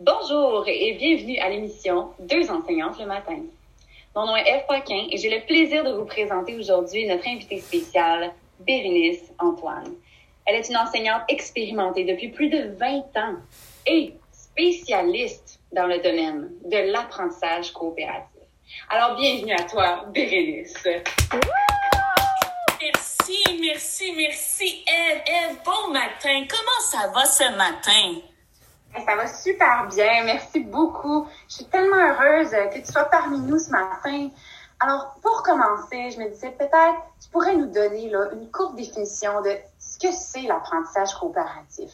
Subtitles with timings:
[0.00, 3.40] Bonjour et bienvenue à l'émission Deux enseignantes le matin.
[4.14, 7.58] Mon nom est Eve Paquin et j'ai le plaisir de vous présenter aujourd'hui notre invitée
[7.58, 8.30] spéciale,
[8.60, 9.92] Bérénice Antoine.
[10.46, 13.38] Elle est une enseignante expérimentée depuis plus de 20 ans
[13.88, 18.42] et spécialiste dans le domaine de l'apprentissage coopératif.
[18.90, 20.86] Alors, bienvenue à toi, Bérénice.
[22.80, 25.22] Merci, merci, merci, Eve.
[25.26, 26.46] Eve, bon matin.
[26.48, 28.20] Comment ça va ce matin?
[28.94, 30.24] Ça va super bien.
[30.24, 31.26] Merci beaucoup.
[31.48, 34.30] Je suis tellement heureuse que tu sois parmi nous ce matin.
[34.80, 39.40] Alors, pour commencer, je me disais peut-être, tu pourrais nous donner là, une courte définition
[39.42, 41.90] de ce que c'est l'apprentissage coopératif.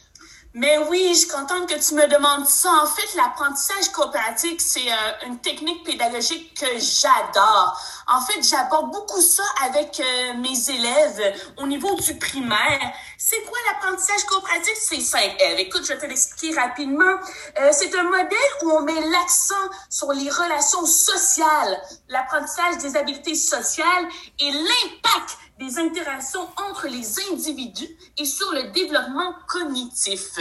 [0.57, 2.69] Mais oui, je suis contente que tu me demandes ça.
[2.81, 7.77] En fait, l'apprentissage coopératif, c'est euh, une technique pédagogique que j'adore.
[8.07, 12.93] En fait, j'aborde beaucoup ça avec euh, mes élèves au niveau du primaire.
[13.17, 14.75] C'est quoi l'apprentissage coopératif?
[14.79, 15.35] C'est simple.
[15.57, 17.19] écoute, je vais te l'expliquer rapidement.
[17.59, 19.55] Euh, c'est un modèle où on met l'accent
[19.89, 24.07] sur les relations sociales, l'apprentissage des habiletés sociales
[24.39, 30.37] et l'impact des interactions entre les individus et sur le développement cognitif.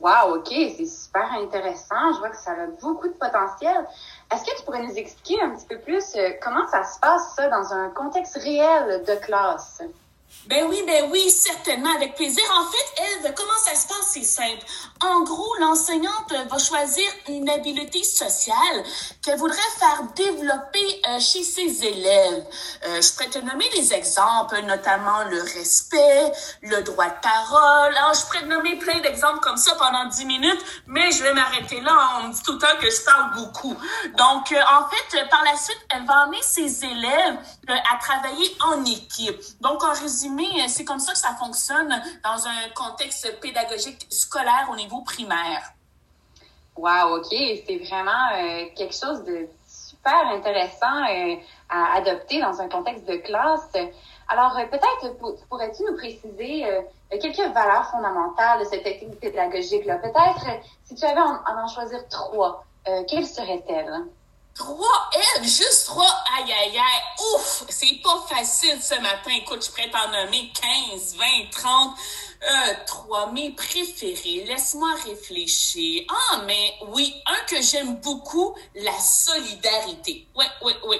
[0.00, 2.12] Wow, OK, c'est super intéressant.
[2.14, 3.86] Je vois que ça a beaucoup de potentiel.
[4.32, 7.34] Est-ce que tu pourrais nous expliquer un petit peu plus euh, comment ça se passe,
[7.34, 9.82] ça, dans un contexte réel de classe?
[10.46, 12.44] Ben oui, ben oui, certainement, avec plaisir.
[12.54, 14.10] En fait, Eve, comment ça se passe?
[14.12, 14.64] C'est simple.
[15.02, 18.84] En gros, l'enseignante va choisir une habileté sociale
[19.22, 22.46] qu'elle voudrait faire développer euh, chez ses élèves.
[22.86, 27.96] Euh, je pourrais te nommer des exemples, notamment le respect, le droit de parole.
[27.96, 31.34] Alors, je pourrais te nommer plein d'exemples comme ça pendant dix minutes, mais je vais
[31.34, 32.20] m'arrêter là.
[32.20, 33.76] On me dit tout le temps que je parle beaucoup.
[34.16, 37.36] Donc, euh, en fait, par la suite, elle va amener ses élèves
[37.68, 39.40] à travailler en équipe.
[39.60, 39.94] Donc, en
[40.24, 41.90] euh, c'est comme ça que ça fonctionne
[42.24, 45.72] dans un contexte pédagogique scolaire au niveau primaire.
[46.76, 47.28] Wow, OK.
[47.30, 51.36] C'est vraiment euh, quelque chose de super intéressant euh,
[51.68, 53.72] à adopter dans un contexte de classe.
[54.28, 55.16] Alors, peut-être
[55.48, 56.64] pourrais-tu nous préciser
[57.10, 59.98] quelques valeurs fondamentales de cette technique pédagogique-là?
[59.98, 60.46] Peut-être,
[60.84, 62.64] si tu avais à en choisir trois,
[63.08, 64.04] quelles seraient-elles?
[64.56, 66.24] Trois F, juste trois.
[66.36, 67.02] Aïe, aïe, aïe.
[67.34, 69.30] Ouf, c'est pas facile ce matin.
[69.36, 70.50] Écoute, je pourrais t'en nommer
[70.90, 71.96] 15, 20, 30.
[72.42, 74.44] Euh, trois, mes préférés.
[74.46, 76.04] Laisse-moi réfléchir.
[76.08, 80.26] Ah, mais oui, un que j'aime beaucoup, la solidarité.
[80.34, 80.96] Oui, oui, oui.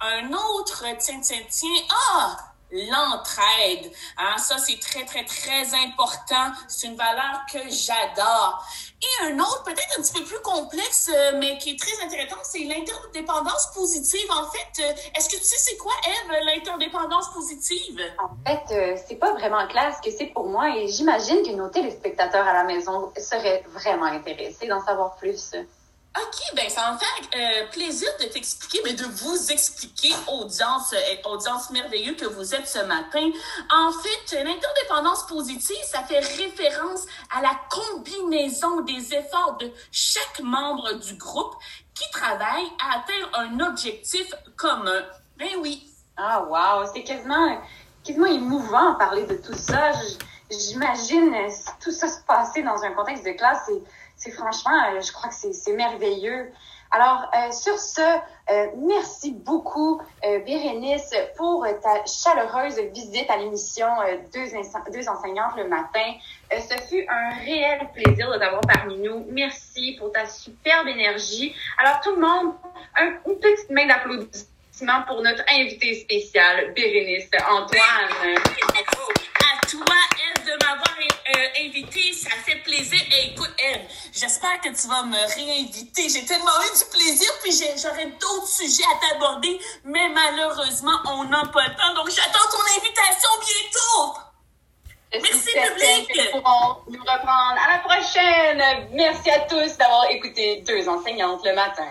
[0.00, 1.82] Un autre, tiens, tiens, tiens.
[1.90, 3.90] Ah, l'entraide.
[4.18, 6.52] Hein, ça, c'est très, très, très important.
[6.68, 8.66] C'est une valeur que j'adore.
[9.02, 12.36] Et un autre, peut-être un petit peu plus complexe, euh, mais qui est très intéressant,
[12.42, 14.26] c'est l'interdépendance positive.
[14.30, 18.00] En fait, euh, est-ce que tu sais c'est quoi, Eve, l'interdépendance positive?
[18.18, 21.50] En fait, euh, c'est pas vraiment clair ce que c'est pour moi et j'imagine que
[21.50, 25.52] nos téléspectateurs à la maison seraient vraiment intéressés d'en savoir plus.
[26.16, 31.28] OK, ben ça me faire euh, plaisir de t'expliquer, mais de vous expliquer, audience, euh,
[31.28, 33.30] audience merveilleuse que vous êtes ce matin.
[33.68, 40.92] En fait, l'interdépendance positive, ça fait référence à la combinaison des efforts de chaque membre
[41.00, 41.54] du groupe
[41.94, 45.02] qui travaille à atteindre un objectif commun.
[45.36, 45.90] Ben oui.
[46.16, 47.60] Ah wow, c'est quasiment,
[48.04, 49.90] quasiment émouvant de parler de tout ça.
[50.48, 51.34] J'imagine
[51.82, 53.68] tout ça se passer dans un contexte de classe.
[54.32, 56.52] Franchement, euh, je crois que c'est merveilleux.
[56.90, 63.88] Alors, euh, sur ce, euh, merci beaucoup, Bérénice, pour ta chaleureuse visite à l'émission
[64.32, 66.14] deux, enseignantes le matin.
[66.52, 69.26] ce fut un réel plaisir de t'avoir parmi nous.
[69.30, 71.52] Merci pour ta superbe énergie.
[71.78, 72.54] Alors, tout le monde,
[72.96, 78.36] un, une petite main d'applaudissement pour notre invité spécial, Bérénice Antoine.
[78.36, 79.94] À toi,
[80.46, 80.94] de m'avoir
[81.58, 82.12] invité.
[82.12, 83.00] Ça fait plaisir.
[83.24, 83.52] Écoute,
[84.14, 86.08] J'espère que tu vas me réinviter.
[86.08, 87.50] J'ai tellement eu du plaisir, puis
[87.82, 91.94] j'aurais d'autres sujets à t'aborder, mais malheureusement, on n'a pas le temps.
[91.96, 94.20] Donc, j'attends ton invitation bientôt.
[95.14, 96.32] Merci, public.
[96.88, 97.58] nous reprendre.
[97.58, 98.88] À la prochaine.
[98.92, 101.90] Merci à tous d'avoir écouté Deux enseignantes le matin.